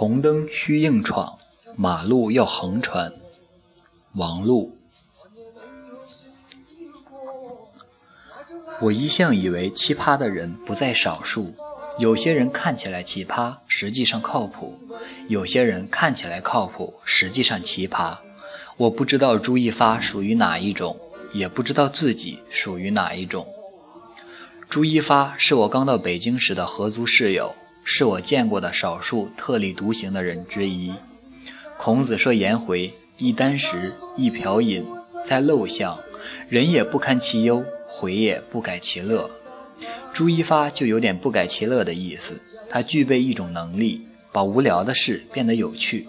[0.00, 1.36] 红灯需硬闯，
[1.76, 3.12] 马路要横穿。
[4.14, 4.74] 王璐。
[8.80, 11.54] 我一向以为奇葩的人不在少数，
[11.98, 14.78] 有些人看起来奇葩，实际上靠谱；
[15.28, 18.20] 有些人看起来靠谱，实际上奇葩。
[18.78, 20.98] 我不知道朱一发属于哪一种，
[21.34, 23.46] 也不知道自己属于哪一种。
[24.70, 27.54] 朱一发是我刚到北京时的合租室友。
[27.84, 30.94] 是我见过的少数特立独行的人之一。
[31.76, 34.86] 孔子说：“颜回一箪食，一瓢饮，
[35.24, 35.98] 在陋巷，
[36.48, 39.30] 人也不堪其忧，回也不改其乐。”
[40.12, 42.40] 朱一发就有点不改其乐的意思。
[42.68, 46.06] 他具备一种能力，把无聊的事变得有趣，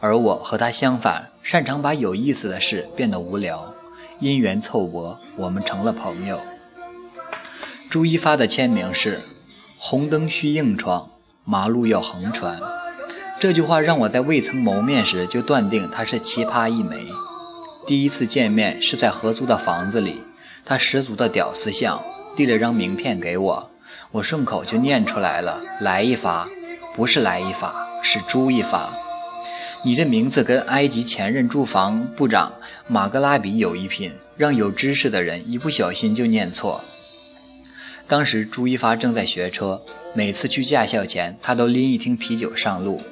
[0.00, 3.74] 而我和他相反，擅长把有意思的事变得无聊。
[4.20, 6.40] 因缘凑合，我们成了朋友。
[7.88, 9.22] 朱一发的签名是。
[9.80, 11.08] 红灯需硬闯，
[11.44, 12.60] 马路要横穿。
[13.38, 17.06] 这句话让我在未曾谋面时就断定他是奇葩一枚。
[17.86, 20.24] 第一次见面是在合租的房子里，
[20.64, 22.02] 他十足的屌丝相，
[22.36, 23.70] 递了张名片给我，
[24.10, 26.48] 我顺口就念出来了：“来一发，
[26.94, 28.92] 不是来一发，是朱一发。”
[29.84, 32.54] 你这名字跟埃及前任住房部长
[32.88, 36.82] 马格拉比有一拼，让有知识的人一不小心就念错。
[38.08, 39.82] 当时朱一发正在学车，
[40.14, 43.02] 每次去驾校前，他都拎一听啤酒上路。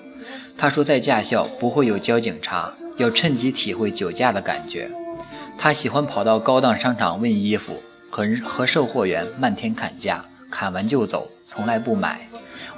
[0.57, 4.91] 他说，在驾校不会有交警查，要趁机体会酒驾的感觉。
[5.59, 12.31] 他喜欢跑到高档商场问衣服，和和售货员漫天砍价，砍完就走，从来不买。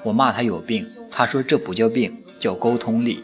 [0.02, 3.22] 我骂他有病，他说这不叫病，叫沟通力。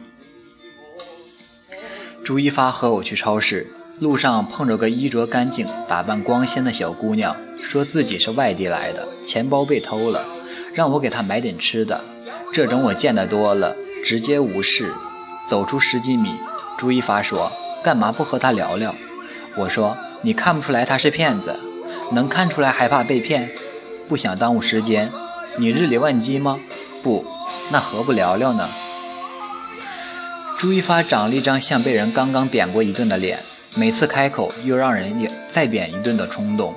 [2.23, 3.67] 朱一发和我去超市。
[4.01, 10.27] 路上碰着个衣着干净、打扮光鲜的小姑娘，说自己是外地来的，钱包被偷了，
[10.75, 12.05] 让我给他买点吃的。
[12.53, 14.93] 这种我见得多了，直接无视。
[15.49, 16.31] 走出十几米，
[16.79, 17.51] 朱一发说
[17.83, 18.95] ：“干嘛不和他聊聊？”
[19.57, 21.57] 我说：“你看不出来他是骗子？
[22.13, 23.51] 能看出来还怕被骗？
[24.09, 25.11] 不想耽误时间？
[25.59, 26.61] 你日理万机吗？
[27.03, 27.25] 不，
[27.73, 28.69] 那何不聊聊呢？”
[30.59, 33.41] 朱一发长了一张像被人刚刚扁过一顿的脸。
[33.77, 36.77] 每次开口又让人再扁一顿的冲动。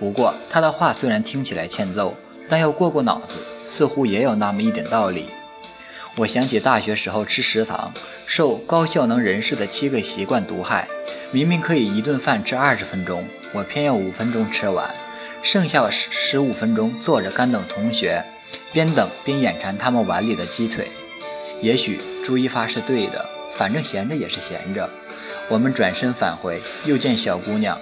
[0.00, 2.16] 不过他的话虽然听起来欠揍，
[2.48, 5.26] 但要过过脑子，似乎也有那么一点道理。
[6.16, 7.92] 我想起大学时候吃食堂，
[8.26, 10.88] 受高效能人士的七个习惯毒害，
[11.30, 14.90] 明明可以一顿饭吃二十分钟，我偏要五分钟吃完，
[15.42, 18.24] 剩下十十五分钟坐着干等同学，
[18.72, 20.88] 边等边眼馋他们碗里的鸡腿。
[21.60, 24.88] 也许朱一发是对的，反正闲着也是闲着。
[25.48, 27.78] 我们转身返回，又见小姑娘，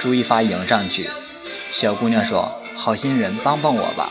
[0.00, 1.08] 朱一发迎上去。
[1.70, 4.10] 小姑娘说：“好心人，帮帮我吧。”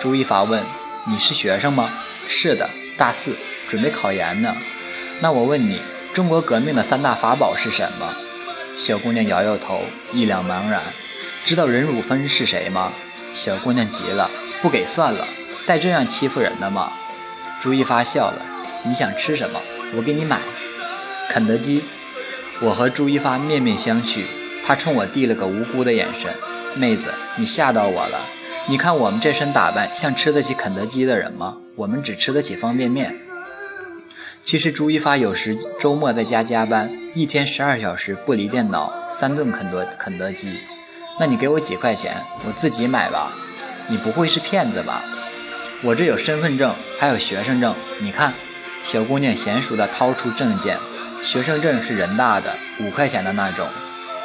[0.00, 0.62] 朱一发问
[1.06, 1.90] ：“你是学生吗
[2.26, 3.36] ？”“是的，大四，
[3.68, 4.56] 准备考研呢。
[5.20, 5.80] ”“那我问你，
[6.14, 8.14] 中国革命的三大法宝是什么？”
[8.76, 9.82] 小姑娘摇摇头，
[10.12, 10.82] 一脸茫然。
[11.44, 12.92] “知道任汝芬是谁吗？”
[13.34, 14.30] 小姑娘急了
[14.62, 15.28] ：“不给算了，
[15.66, 16.90] 带这样欺负人的吗？”
[17.60, 18.40] 朱一发笑了
[18.84, 19.60] ：“你想吃什么？
[19.94, 20.40] 我给你买。”
[21.28, 21.84] 肯德基。
[22.60, 24.24] 我和朱一发面面相觑，
[24.64, 26.34] 他冲我递了个无辜的眼神
[26.76, 28.26] ：“妹子，你吓到我了。
[28.66, 31.58] 你看我们这身打扮，像吃得起肯德基的人吗？
[31.76, 33.14] 我们只吃得起方便面。”
[34.42, 40.58] 其实朱一发有时周末在家加班，一天十二小时不离电脑，三顿肯德肯德基。
[41.18, 43.32] 那你给我几块钱，我自己买吧。
[43.88, 45.02] 你不会是骗子吧？
[45.82, 47.74] 我这有身份证，还有学生证。
[48.00, 48.34] 你看，
[48.82, 50.78] 小姑娘娴熟地掏出证件。
[51.22, 53.66] 学生证是人大的，五块钱的那种。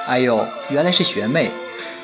[0.08, 1.52] 哎呦，原来是学妹。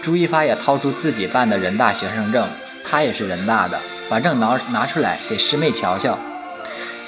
[0.02, 2.50] 朱一发也掏出自己办的人大学生证，
[2.84, 6.19] 他也是人大的，把证拿拿出来给师妹瞧瞧。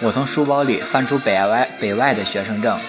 [0.02, 2.80] 我从书包里翻出北外北外的学生证，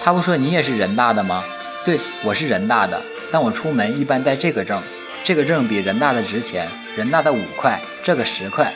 [0.00, 1.44] 他不说你也是人大的吗？
[1.84, 4.82] 对，我是人大的，但我出门一般带这个证，
[5.22, 8.74] 这个证比人大的值钱，人大的五块，这个十块。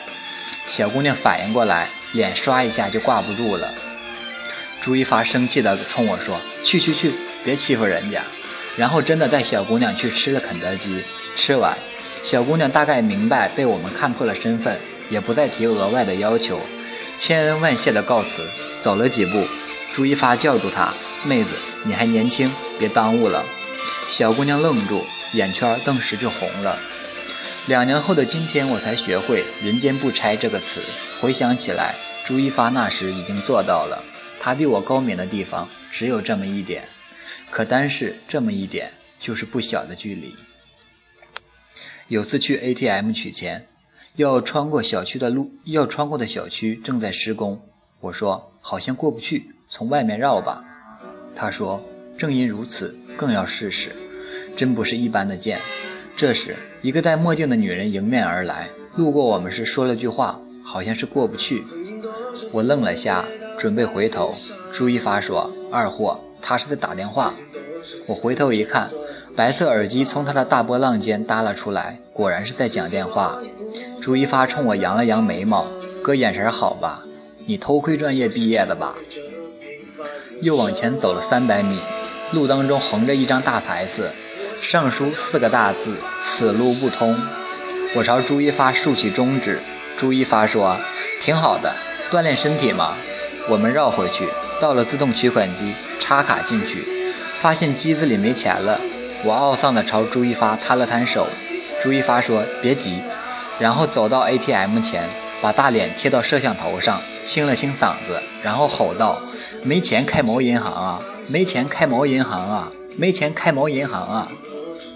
[0.65, 3.73] 小姑娘反应过来，脸刷一下就挂不住了。
[4.81, 7.13] 朱一发生气地冲我说：“去去去，
[7.43, 8.21] 别欺负人家。”
[8.79, 11.03] 然后真的带小姑娘去吃了肯德基。
[11.35, 11.77] 吃完，
[12.23, 14.79] 小姑娘大概明白被我们看破了身份，
[15.09, 16.61] 也不再提额外的要求，
[17.17, 18.41] 千恩万谢地告辞。
[18.79, 19.45] 走了几步，
[19.91, 20.93] 朱一发叫住她
[21.27, 21.51] ：“妹子，
[21.83, 22.49] 你还年轻，
[22.79, 23.43] 别耽误了。”
[24.07, 25.03] 小姑娘愣住，
[25.33, 26.79] 眼圈顿时就红了。
[27.65, 30.81] 两年后的今天，我才学会“人间不拆”这个词。
[31.19, 34.05] 回想起来，朱一发那时已经做到了。
[34.39, 36.87] 他比我高明的地方只有这么一点，
[37.51, 40.35] 可单是这么一点就是不小的距离。
[42.07, 43.67] 有次去 ATM 取钱，
[44.15, 47.61] 要穿过小区的路，要穿过的小区正在施工，
[47.99, 50.63] 我说：“好像过不去，从外面绕吧。”
[51.35, 51.83] 他说
[52.17, 53.95] ：“正因如此，更要试试。”
[54.57, 55.61] 真不是一般的贱。
[56.15, 61.63] 这时，一个戴墨镜的女人迎面而来，路过我们时说了句话，好像是过不去。
[62.51, 63.25] 我愣了下，
[63.57, 64.35] 准备回头。
[64.71, 67.33] 朱一发说：“二货，他是在打电话。”
[68.07, 68.89] 我回头一看，
[69.35, 73.39] 白色耳机从他的大波浪间耷拉出来，果然是在讲电话。
[74.01, 75.67] 朱一发冲我扬了扬眉毛
[76.03, 77.03] ：“哥，眼神好吧？
[77.45, 78.95] 你偷窥专业毕业的吧？”
[80.41, 81.79] 又往前走了三百米，
[82.31, 84.11] 路当中横着一张大牌子，
[84.57, 87.17] 上书四个大字：“此路不通。”
[87.95, 89.61] 我朝朱一发竖起中指。
[89.95, 90.77] 朱一发说
[91.21, 91.75] ：“挺好的，
[92.11, 92.95] 锻炼身体嘛。”
[93.49, 94.27] 我们绕回去，
[94.61, 96.83] 到了自动取款机，插卡进去。
[97.39, 98.79] 发现机子里没钱了，
[99.23, 101.27] 我懊丧地朝朱一发摊了摊手。
[101.81, 103.01] 朱一发说：“别急。”
[103.59, 105.09] 然后走到 ATM 前，
[105.41, 109.21] 把大脸贴到摄像头上，清了清嗓子，然后吼道
[109.63, 111.01] ：“没钱开某银行啊！
[111.31, 112.71] 没钱开某银行啊！
[112.97, 114.27] 没钱开某银行啊！”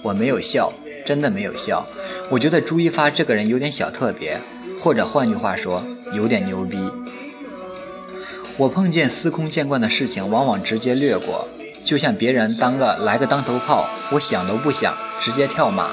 [0.03, 0.71] 我没有笑，
[1.05, 1.85] 真的没有笑。
[2.29, 4.39] 我觉得朱一发这个人有点小特别，
[4.79, 5.83] 或者换句话说，
[6.13, 6.91] 有点牛逼。
[8.57, 11.47] 我碰见司空见惯的事情，往往直接略过。
[11.83, 15.91] 就像别人当个来个当头炮，我想都不想，直接跳马。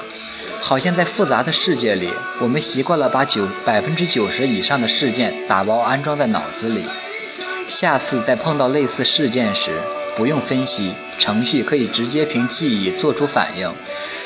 [0.61, 2.09] 好像在复杂的世界里，
[2.39, 6.85] 我们习惯了把九百分之九十以上的事件打包安装在脑子里。
[7.67, 9.81] 下次再碰到类似事件时，
[10.21, 13.73] 不用分析，程序可以直接凭记忆做出反应，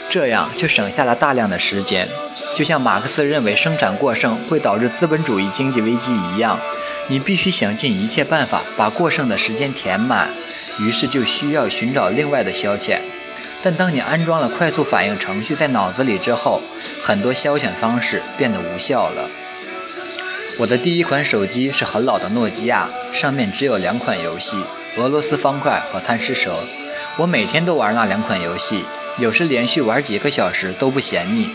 [0.09, 2.09] 这样就省下了大量的时间。
[2.53, 6.59] 就像马克思认为生产过剩会导致资本主义经济危机一样。
[7.07, 10.33] 你必须想尽一切办法把过剩的时间填满，
[10.81, 12.99] 于是就需要寻找另外的消遣。
[13.61, 16.61] 但当你安装了快速反应程序在脑子里之后，
[17.01, 19.29] 很多消遣方式变得无效了。
[20.59, 24.57] 我的第一款手机是很老的诺基亚，上面只有两款游戏：
[24.97, 26.55] 俄罗斯方块和贪吃蛇。
[27.17, 28.83] 我每天都玩那两款游戏，
[29.17, 31.49] 有时连续玩几个小时都不嫌腻。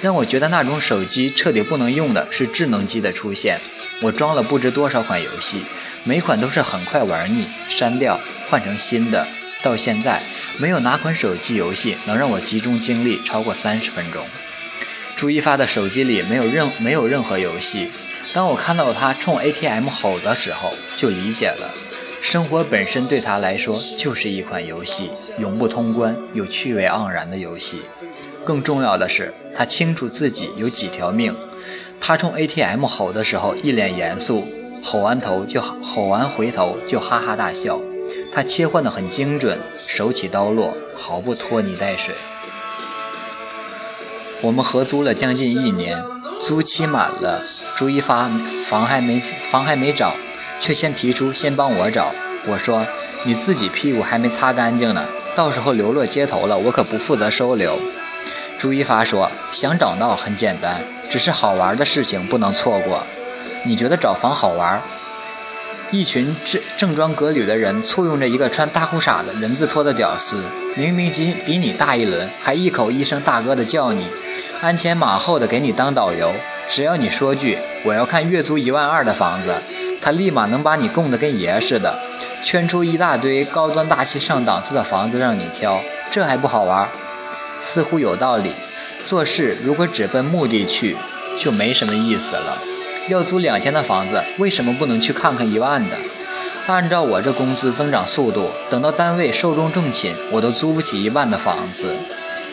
[0.00, 3.60] 让我觉得那种手机彻底不能用的是智能机的出现。
[4.00, 5.62] 我装了不知多少款游戏，
[6.02, 9.28] 每款都是很快玩腻，删掉换成新的。
[9.62, 10.22] 到现在，
[10.58, 14.26] 没有哪款手机游戏能让我集中精力超过三十分钟。
[15.14, 17.92] 朱一发的手机里没有任没有任何游戏。
[18.32, 21.72] 当我看到他冲 ATM 吼的时候，就理解了，
[22.22, 27.82] 生活本身对他来说就是一款游戏，永不通关又趣味盎然的游戏。
[28.44, 31.34] 更重要的是，他清楚自己有几条命。
[32.00, 34.46] 他冲 ATM 吼的时候一脸严肃，
[34.84, 37.80] 吼完头就吼完回头就哈哈大笑。
[38.32, 42.14] 他切换的很精准，手起刀落，毫不拖泥带水。
[44.42, 46.00] 我们合租了将近一年，
[46.40, 47.42] 租期满了，
[47.76, 48.30] 朱一发
[48.68, 49.20] 房还没
[49.50, 50.14] 房还没找，
[50.62, 52.14] 却先提出先帮我找。
[52.46, 52.86] 我说
[53.24, 55.04] 你自己屁股还没擦干净呢，
[55.34, 57.78] 到时候流落街头了，我可不负责收留。
[58.58, 63.04] 朱一发说：“想找到很简单，只是好玩的事情不能错过。
[63.64, 64.80] 你觉得找房好玩？
[65.90, 70.42] 一群正正装革履的人簇拥着一个穿大裤衩的人字拖的屌丝，
[70.76, 74.06] 明明比比你大一轮，还一口一声大哥的叫你，
[74.60, 76.32] 鞍前马后的给你当导游。
[76.68, 79.54] 只要你说句我要看月租一万二的房子，
[80.02, 82.00] 他立马能把你供得跟爷似的，
[82.42, 85.80] 圈出一大堆高端大气上档次的房子让你挑，
[86.10, 86.88] 这还不好玩？”
[87.60, 88.50] 似乎有道理，
[89.04, 90.96] 做事如果只奔目的去，
[91.38, 92.58] 就没什么意思了。
[93.08, 95.96] 要租两千的房子，为什么不能去看看一万的？
[96.66, 101.96] 按照我这工资增长速度，等到单位寿终正寝，我都租不起一万的房子。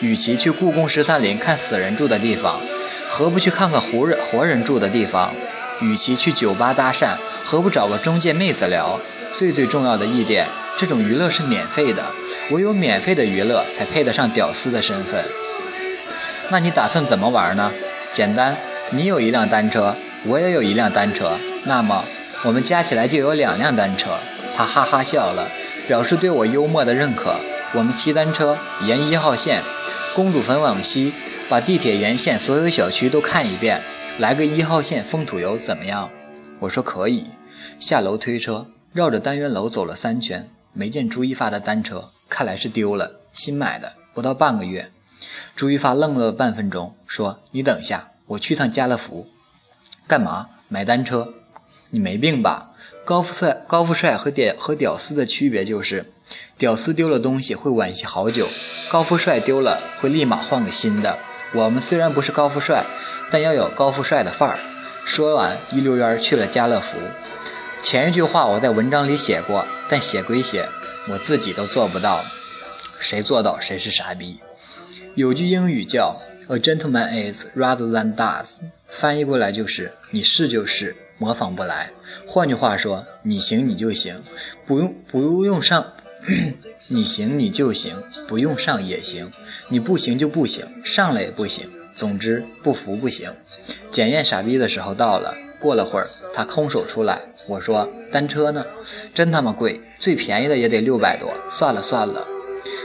[0.00, 2.60] 与其去故宫十三陵看死人住的地方，
[3.08, 5.32] 何不去看看活人活人住的地方？
[5.80, 9.00] 与其去酒吧搭讪，何不找个中介妹子聊？
[9.32, 10.46] 最最重要的一点。
[10.76, 12.02] 这种娱乐是免费的，
[12.50, 15.24] 唯有免费的娱乐才配得上屌丝的身份。
[16.50, 17.72] 那你打算怎么玩呢？
[18.10, 18.56] 简单，
[18.90, 19.94] 你有一辆单车，
[20.26, 22.04] 我也有一辆单车，那么
[22.44, 24.18] 我们加起来就有两辆单车。
[24.56, 25.48] 他哈哈笑了，
[25.86, 27.36] 表示对我幽默的认可。
[27.72, 29.62] 我们骑单车沿一号线，
[30.14, 31.12] 公主坟往西，
[31.50, 33.82] 把地铁沿线所有小区都看一遍，
[34.20, 36.08] 来个一号线风土游怎么样？
[36.60, 37.26] 我说可以。
[37.80, 40.48] 下楼推车，绕着单元楼走了三圈。
[40.72, 44.92] 没见朱一发的单车，看来是丢了，新买的，不到半个月。
[45.56, 49.26] 朱一发愣了半分钟，说：“你等一下，我去趟家乐福。”
[50.06, 50.50] 干嘛？
[50.68, 51.34] 买单车？
[51.90, 52.70] 你没病吧？
[53.04, 56.12] 高富帅、高富帅和屌和屌丝的区别就是，
[56.56, 58.46] 屌丝丢了东西会惋惜好久，
[58.88, 61.18] 高富帅丢了会立马换个新的。
[61.52, 62.84] 我们虽然不是高富帅，
[63.30, 64.58] 但要有高富帅的范儿。
[65.04, 66.96] 说完，一溜烟去了家乐福。
[67.82, 70.68] 前一句话我在文章里写过，但写归写，
[71.08, 72.24] 我自己都做不到，
[72.98, 74.40] 谁做到谁是傻逼。
[75.14, 76.14] 有句英语叫
[76.48, 78.44] “A gentleman is rather than does”，
[78.88, 81.90] 翻译过来就是“你是就是，模仿不来”。
[82.28, 84.22] 换句话说，你行你就行，
[84.66, 85.94] 不用不用上，
[86.88, 89.32] 你行你就行，不用上也行，
[89.68, 91.70] 你不行就不行，上了也不行。
[91.94, 93.32] 总之，不服不行。
[93.90, 95.34] 检验傻逼的时候到了。
[95.60, 98.64] 过了会儿，他空手出来，我说：“单车呢？
[99.12, 101.34] 真他妈贵，最便宜的也得六百多。
[101.50, 102.26] 算了算了。”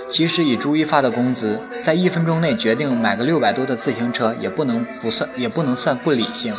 [0.08, 6.56] 其实以朱一发的工资，在一分钟内决定买个六百多的自行车，也不能不算，也不能算不理性。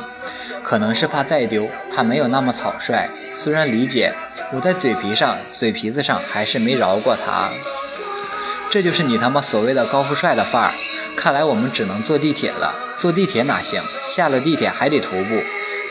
[0.63, 3.09] 可能是怕再丢，他没有那么草率。
[3.33, 4.13] 虽然理解，
[4.53, 7.51] 我在嘴皮上、嘴皮子上还是没饶过他。
[8.69, 10.75] 这就是你他妈所谓的高富帅的范儿。
[11.17, 12.75] 看来我们只能坐地铁了。
[12.97, 13.83] 坐地铁哪行？
[14.07, 15.43] 下了地铁还得徒步，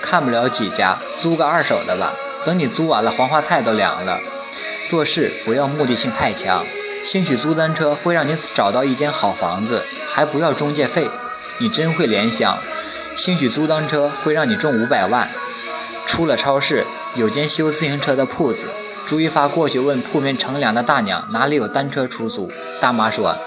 [0.01, 2.13] 看不了几家，租个二手的吧。
[2.43, 4.19] 等你租完了，黄花菜都凉了。
[4.87, 6.65] 做事不要目的性太强。
[7.05, 11.11] 兴许租单车会让你找到一间好房子，还不要中介费，
[11.59, 12.57] 你真会联想。
[13.15, 15.29] 兴许租单车会让你中五百万。
[16.07, 16.83] 出了超市，
[17.13, 18.65] 有间修自行车的铺子，
[19.05, 22.51] 朱一发过去问铺面乘凉的大娘哪里有单车出租。
[22.81, 23.37] 大妈说：“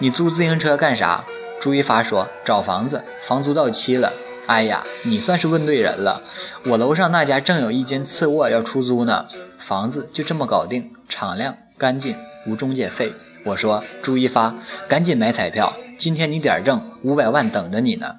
[0.00, 1.24] 你租自行车干啥？”
[1.60, 4.12] 朱一发说：“找房子，房租到期了。”
[4.46, 6.20] 哎呀，你算是问对人了。
[6.64, 12.16] 我楼上那家正有一间次卧要出租呢，房子就这么搞定，敞亮干净。
[12.46, 13.12] 无中介费，
[13.44, 14.54] 我说朱一发，
[14.88, 18.16] 赶紧买彩票，今天你点正，五百万等着你呢。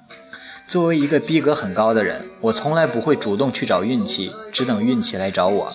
[0.66, 5.72] 作为一个逼格很高的人，我从来不会主动去找运气，只等运气来找我。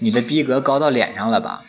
[0.00, 1.62] 你的逼格高到脸上了吧？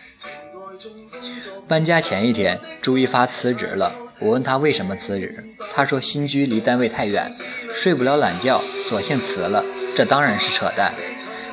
[1.68, 3.94] 搬家前一天，朱一发辞职了。
[4.20, 7.32] 我问他为什么辞职，他说新居离单位太远，
[7.74, 9.64] 睡不了懒觉，索性辞了。
[9.96, 10.94] 这当然是扯淡。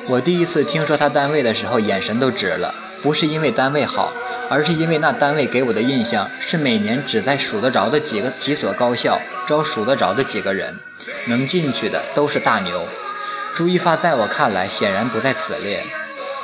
[0.07, 2.73] 我第一次听说他单位的时候，眼神都直了。
[3.01, 4.13] 不是因为单位好，
[4.49, 10.77] 而是因为那单位给我的印象是每年只在数得着的几个几所高校招数得着的几个人，
[11.25, 12.87] 能进去的都是大牛。
[13.53, 15.83] 朱一发在我看来显然不在此列。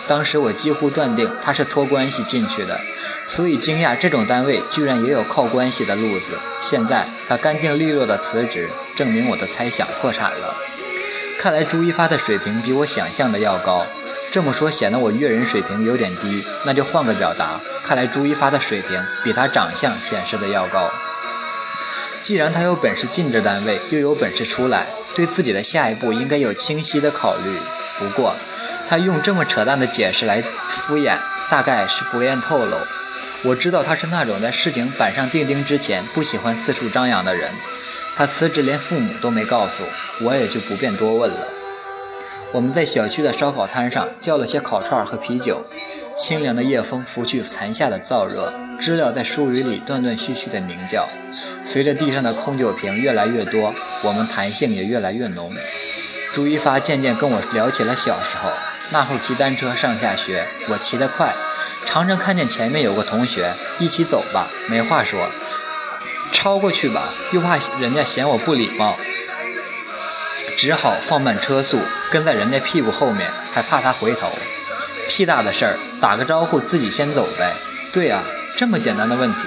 [0.08, 2.80] 当时我几乎断定他是托关系进去的，
[3.28, 6.40] 所以惊讶这种单位居然也有靠关系的路子。
[6.62, 10.56] 现在他干净利落的辞职，证明我的猜想破产了。
[11.38, 13.86] 看来朱一发的水平比我想象的要高。
[14.29, 17.60] 这么说显得我阅人水平有点低，那就换个表达。
[17.84, 20.91] 看来朱一发的水平比他长相显示的要高。
[22.22, 27.57] 既然他有本事进这单位，又有本事出来，对自己的下一步应该有清晰的考虑。
[28.00, 28.36] 不过，
[28.88, 31.17] 他用这么扯淡的解释来敷衍，
[31.50, 32.77] 大概是不愿透露。
[33.43, 37.51] 我知道他是那种在事情板上钉钉之前不喜欢四处张扬的人。
[38.15, 39.84] 他辞职连父母都没告诉
[40.19, 41.48] 我，也就不便多问了。
[42.54, 45.66] 我们在小区的烧烤摊上叫了些烤串和啤酒，
[46.18, 51.08] 清凉的夜风拂去残下的燥热，知了在树雨里断断续续的鸣叫。
[51.66, 53.74] 随着地上的空酒瓶越来越多，
[54.04, 55.54] 我们弹性也越来越浓。
[56.32, 58.50] 朱一发渐渐跟我聊起了小时候，
[58.92, 61.34] 那会骑单车上下学，我骑得快，
[61.86, 65.30] 常常看见前面有个同学，一起走吧，没话说，
[66.32, 68.98] 超过去吧，又怕人家嫌我不礼貌。
[70.58, 74.32] 只好放慢车速，跟在人家屁股后面，还怕他回头。
[75.08, 77.54] 屁大的事儿，打个招呼自己先走呗。
[77.94, 78.24] 对啊，
[78.56, 79.46] 这么简单的问题，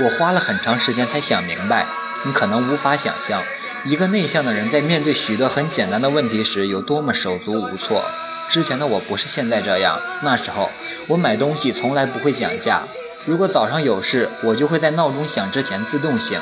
[0.00, 1.86] 我花了很长时间才想明白。
[2.26, 3.42] 你可能无法想象，
[3.86, 8.04] 一个内向的人在面对许多很简单的问题时有多么手足无措。
[8.50, 10.70] 之前的我不是现在这样，那时候
[11.06, 12.82] 我买东西从来不会讲价。
[13.24, 16.38] 如果早上有事，我就会在闹钟响之前自动醒。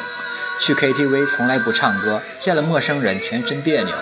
[0.58, 3.94] 去 KTV 从来不唱歌，见了陌生人全身别扭，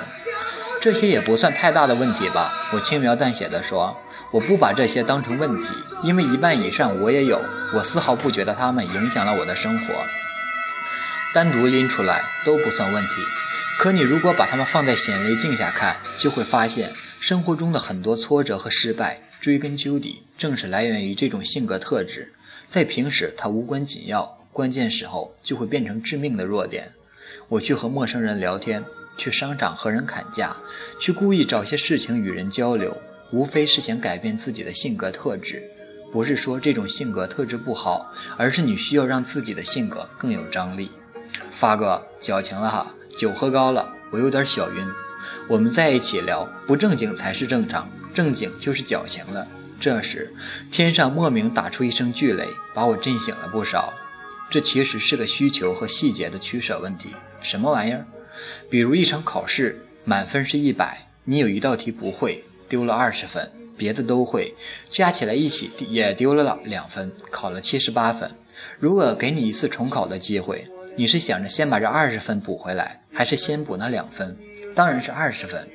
[0.81, 2.71] 这些也不算太大的问题吧？
[2.73, 5.69] 我轻描淡写的说，我不把这些当成问题，
[6.03, 7.41] 因为一半以上我也有，
[7.75, 9.95] 我丝毫不觉得他们影响了我的生活。
[11.35, 13.15] 单独拎出来都不算问题，
[13.79, 22.33] 可你如果把它们放在显微镜下看，就会发现生活中的很多挫折和失败，追根究底正是来源于这种性格特质，
[22.71, 24.36] 在平时它无关紧要。
[24.57, 26.95] 关键时候就会变成致命的弱点。
[27.51, 28.87] 我去和陌生人聊天，
[29.19, 30.57] 去商场和人砍价，
[30.99, 32.97] 去故意找些事情与人交流，
[33.31, 35.71] 无非是想改变自己的性格特质。
[36.11, 40.91] 不是说这种性格特质不好，而是你需要让自己的性格更有张力。
[41.51, 44.87] 发哥，矫情了哈，酒喝高了，我有点小晕。
[45.49, 49.47] 我们在一起聊，不正经才是正常，正经就是矫情了。
[49.79, 50.35] 这时，
[50.73, 53.93] 天上莫名打出一声巨雷，把我震醒了不少。
[54.49, 57.15] 这其实是个需求和细节的取舍问题。
[57.43, 58.07] 什么玩意儿？
[58.71, 64.55] 比如一场考试，满分是一百，你有一道题不会，丢了二十分，别的都会，
[64.89, 68.31] 加起来一起也丢了两分，考了七十八分。
[68.79, 74.39] 如果给你一次重考的机会，你是想着先把这二十分补回来，还是先补那两分？
[74.75, 75.69] 当然是二十分。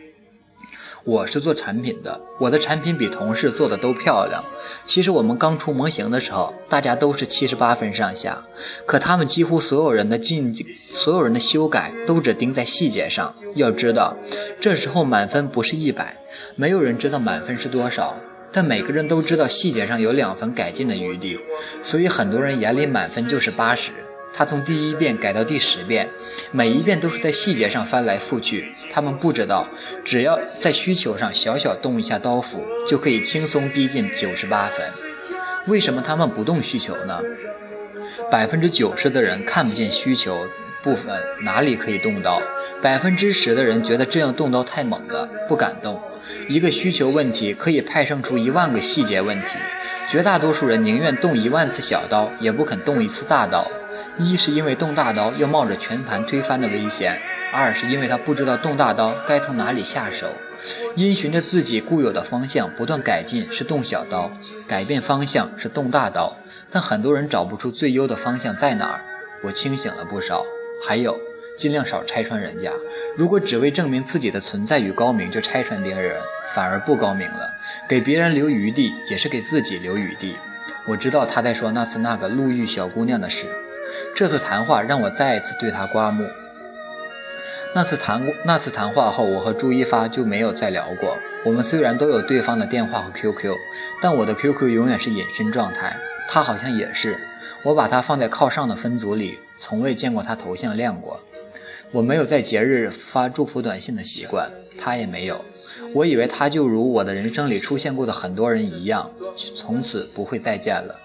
[1.03, 4.43] 我是做产品的，我的产品比同事做的都漂亮。
[4.86, 8.46] 其实我们刚出模型的时候，大家都是七十八分上下，
[8.86, 10.53] 可他们几乎所有人的进，
[10.91, 13.34] 所有人的修改都只盯在细节上。
[13.55, 14.17] 要知道，
[14.60, 16.17] 这时候满分不是一百，
[16.55, 18.17] 没有人知道满分是多少，
[18.51, 21.39] 但每个人都知道细节上有两分改进的余地，
[21.81, 23.91] 所以很多人眼里满分就是八十。
[24.34, 26.10] 他从第一遍改到第十遍，
[26.52, 28.74] 每一遍都是在细节上翻来覆去。
[28.92, 29.68] 他们不知道，
[30.06, 34.88] 只要在需求上小小动一下刀斧，就可以轻松逼近九十八分。
[35.68, 37.22] 为什么他们不动需求呢？
[38.32, 40.48] 百分之九十的人看不见需求
[40.82, 42.42] 部分哪里可以动刀，
[42.82, 46.02] 百分之十的人觉得这样动刀太猛了，不敢动。
[46.48, 49.58] 一个需求问题可以派生出一万个细节问题，
[50.10, 53.70] 绝大多数人宁愿动一万次小刀，也不肯动一次大刀。
[54.18, 57.20] 一是因为动大刀要冒着全盘推翻的危险，
[57.52, 60.28] 二是因为他不知道动大刀该从哪里下手。
[60.96, 64.32] 因循着自己固有的方向不断改进是动小刀，
[64.68, 66.38] 改变方向是动大刀。
[66.70, 69.04] 但很多人找不出最优的方向在哪儿。
[69.44, 70.46] 我清醒了不少。
[70.88, 71.20] 还有，
[71.58, 72.72] 尽量少拆穿人家。
[73.16, 76.22] 如果只为证明自己的存在与高明就拆穿别人，
[76.54, 77.50] 反而不高明了。
[77.88, 80.38] 给别人留余地也是给自己留余地。
[80.88, 83.48] 我知道他在说那次那个路遇小姑娘的事。
[84.15, 86.27] 这次谈话让我再一次对他刮目。
[87.74, 91.17] 那次谈过那次谈话后，我和朱一发就没有再聊过。
[91.46, 93.55] 我们虽然都有对方的电话和 QQ，
[94.01, 97.17] 但我的 QQ 永远是隐身状态，他好像也是。
[97.63, 101.22] 我把他放在靠上的分组里，从未见过他头像亮过。
[101.91, 105.43] 我没有在节日发祝福短信的习惯，他也没有。
[105.93, 109.11] 我以为他就如我的人生里出现过的很多人一样，
[109.55, 111.00] 从此不会再见了。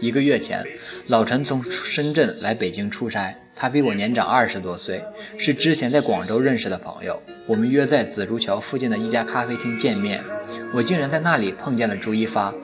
[0.00, 0.66] 一个月前，
[1.06, 5.04] 老陈从深圳来北京出差，他比我年长二十多岁，
[5.38, 7.22] 是之前在广州认识的朋友。
[7.46, 10.24] 我们约在紫竹桥附近的一家咖啡厅见面，
[10.72, 12.54] 我竟然在那里碰见了朱一发。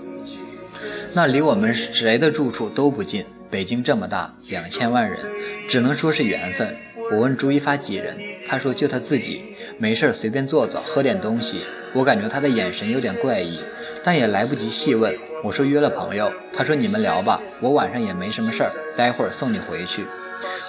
[1.13, 5.21] 那离我们谁的住处都不近，北京这么大，两千万人，
[5.69, 6.77] 只能说是缘分。
[7.11, 9.43] 我问朱一发几人，他说就他自己，
[9.79, 11.59] 没事随便坐坐，喝点东西。
[11.97, 13.61] 我感觉他的眼神有点怪异，
[14.05, 15.17] 但也来不及细问。
[15.43, 18.65] 我说约了朋友，他说你们聊吧，我晚上也没什么事，
[18.97, 20.05] 待会儿送你回去。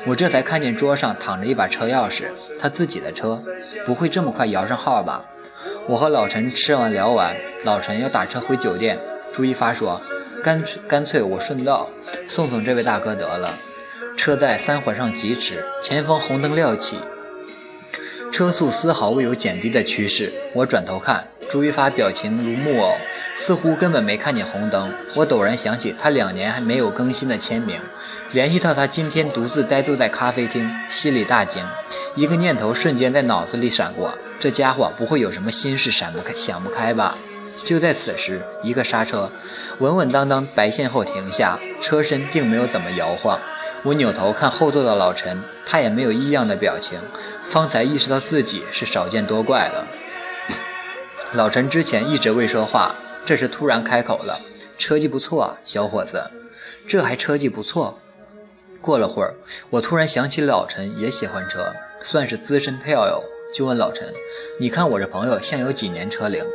[0.06, 3.42] 我这才看见桌上躺着一把车钥匙，他自己的车，
[3.86, 5.26] 不会这么快摇上号吧？
[5.88, 7.36] 我和老陈吃完聊完，
[7.66, 8.98] 老陈要打车回酒店，
[9.34, 10.02] 朱一发说
[10.42, 11.90] 干脆干脆我顺道
[12.30, 13.58] 送送这位大哥得了。
[14.16, 16.98] 车在三环上疾驰，前方红灯亮起，
[18.32, 20.32] 车速丝毫未有减低的趋势。
[20.54, 22.98] 我转头看，朱一发表情如木偶，
[23.36, 24.94] 似乎根本没看见红灯。
[25.16, 27.80] 我陡然想起他两年还没有更新的签名，
[28.32, 31.66] 联系到他今天独自呆坐在咖啡厅，心里大惊。
[32.16, 37.18] 一个念头瞬间在脑子里闪过：这家伙不会有什么心事闪不开、想不开吧？
[37.68, 39.30] 就在此时，一个刹车，
[39.80, 43.42] 稳稳当当白线后停下，车身并没有怎么摇晃。
[43.84, 47.02] 我扭头看后座的老陈，他也没有异样的表情，
[47.44, 49.86] 方才意识到自己是少见多怪了。
[51.34, 54.40] 老陈之前一直未说话，这时突然开口了
[54.80, 56.32] ：“车技不错啊，小伙子，
[56.88, 58.00] 这还车技不错。”
[58.80, 59.36] 过了会儿，
[59.72, 64.14] 我突然想起老陈也喜欢车，算是资深票友，就问老陈
[64.58, 66.46] ：“你看我这朋友现有几年车龄？”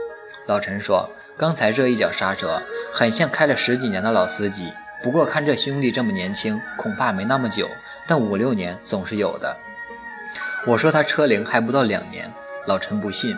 [0.47, 7.69] 老陈说：“刚才这一脚刹车，很像开了十几年的老司机。”不过看这兄弟这么年轻，恐怕没那么久，
[8.07, 9.57] 但五六年总是有的。
[10.65, 12.33] 我说他车龄还不到两年，
[12.67, 13.35] 老陈不信。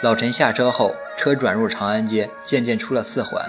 [0.00, 3.44] 老陈下车后，车转入长安街，渐渐出了四环，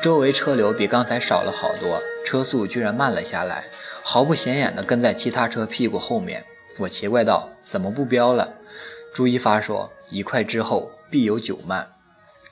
[0.00, 3.64] 周围车流比刚才少了好多，车速居然慢了下来，
[4.04, 6.44] 毫不显眼地跟在其他车屁股后面。
[6.78, 8.52] 我奇怪道：“怎么不飙了？”
[9.12, 11.88] 朱一发说：“一快之后必有九慢。”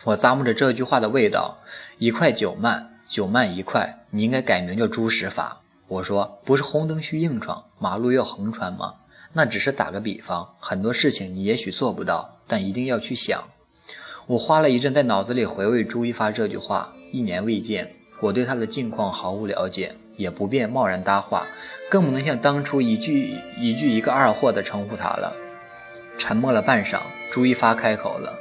[0.05, 1.59] 我咂摸着这句话的味道，
[1.99, 2.87] 一块九慢。
[3.07, 5.63] 九慢一块，你应该改名叫朱十法。
[5.89, 8.95] 我说，不是红灯需硬闯，马路要横穿吗？
[9.33, 13.49] 那只是打个比方，很多事情你也许做不到，但一定要去想。
[14.29, 16.93] 我花了一阵在脑子里回味朱一发这句话。
[17.11, 21.49] 一年未见，我对他的近况毫无了解，也不便贸然搭话，
[21.91, 25.35] 更不能像当初一句一句一个二货的称呼他了。
[26.21, 28.39] 沉默了半晌，朱一发开口了，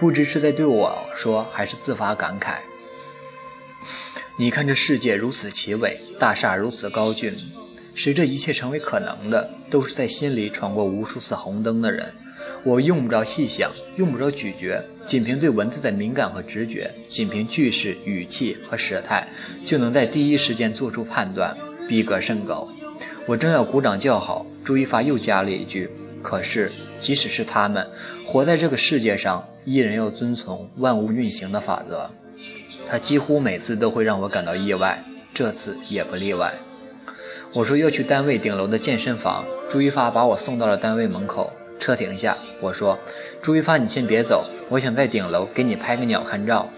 [0.00, 2.54] 不知是在对我说，还是自发感慨。
[4.38, 7.36] 你看这世界如此奇伟，大厦如此高峻，
[7.94, 12.14] 使这一切成为可能的，都是在心里闯过无数次红灯的人。
[12.64, 19.28] 我用不着细想，用不着咀嚼，仅凭对文字的敏感和直觉，仅凭句式、语气和时态，
[19.62, 21.54] 就能在第一时间做出判断，
[21.86, 22.68] 逼格甚高。
[23.26, 25.90] 我正要鼓掌叫好，朱一发又加了一句
[26.28, 27.88] ：“可是，即使是他们，
[28.26, 32.10] 活在这个世界上，依然要遵从万物运行的法则。”
[32.84, 36.58] 他几乎每次都会让我感到意外，这次也不例外。
[37.54, 41.54] 我说要去单位顶楼的健身房，朱一发把我送到了单位门口。
[41.80, 42.98] 车停下，我说
[43.40, 46.68] ：“朱一发，你先别走，我想在顶楼给你拍个鸟瞰照。”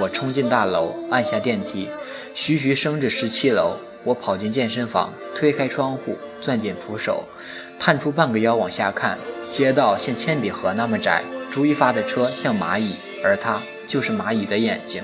[0.00, 1.88] 我冲进大楼，按下电梯，
[2.34, 3.78] 徐徐升至十七楼。
[4.04, 7.24] 我跑进健身房，推开窗户，攥紧扶手，
[7.78, 9.18] 探出半个腰往下看。
[9.48, 15.02] 街道像铅笔盒那么窄，朱一发的车像蚂蚁，而他就是蚂蚁的眼睛。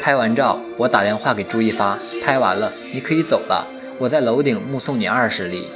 [0.00, 3.68] 拍完照，我打电话给朱一发：“拍完了，你可以走了。
[3.98, 5.68] 我在楼顶目送你二十里。”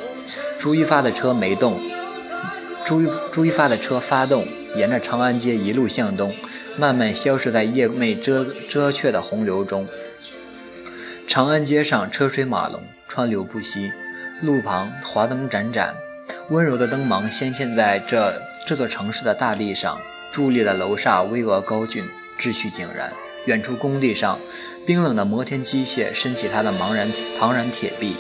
[0.59, 1.81] 朱一发的车没动。
[2.85, 6.35] 朱一朱一发的车发动，沿着长安街一路向东，
[6.77, 9.87] 慢慢消失在夜魅遮遮却的洪流中。
[11.27, 13.93] 长安街上车水马龙，川流不息，
[14.41, 15.95] 路旁华灯盏盏，
[16.51, 20.01] 温柔的灯芒镶嵌在这这座城市的大地上。
[20.33, 22.05] 伫立的楼厦巍峨高峻，
[22.39, 23.13] 秩序井然。
[23.47, 24.39] 远处工地上，
[24.87, 28.17] 冰冷的摩天机械升起它的茫然庞然铁臂。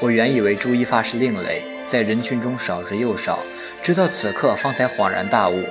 [0.00, 1.62] 我原以为朱一发是另类。
[1.88, 3.40] 在人群中少之又少，
[3.82, 5.62] 直到此刻方才恍然大悟，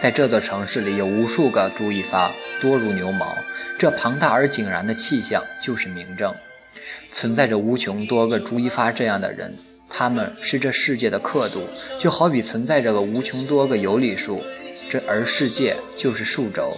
[0.00, 3.36] 在这座城市里有无数个朱一发，多如牛毛。
[3.78, 6.34] 这庞大而井然的气象就是明证，
[7.10, 9.56] 存在着无穷多个朱一发这样的人，
[9.88, 14.42] 他们是这世界的刻度，就好比存在着个无穷多个有理数，
[14.88, 16.76] 这而世界就是数轴。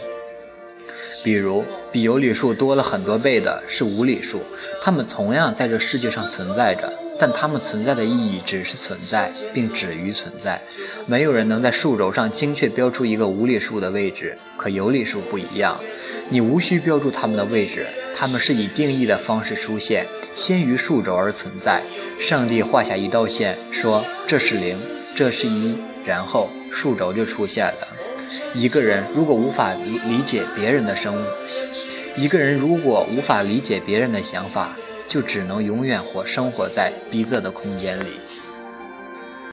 [1.22, 4.42] 比如，比有理数多了很多倍的是无理数，
[4.82, 6.92] 它们同样在这世界上存在着。
[7.18, 10.62] 但它们存在的意义只是存在，并止于存在。
[11.06, 15.78] 没有人能在数轴上精确标出一个无理数的位置，可有理数不一样。
[16.30, 21.82] 你无需标注它们的位置，它们是以定义的方式出现，先于数轴而存在。
[22.18, 24.78] 上帝画下一道线，说这是零，
[25.14, 27.88] 这是一，然后数轴就出现了。
[28.54, 31.26] 一个人如果无法理解别人的生物，
[32.16, 34.76] 一个人如果无法理解别人的想法。
[35.08, 38.20] 就只能永远活生活在逼仄的空间里。